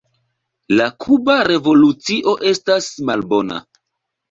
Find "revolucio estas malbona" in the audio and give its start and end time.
1.51-3.63